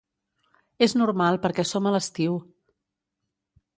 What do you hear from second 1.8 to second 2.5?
a l'estiu.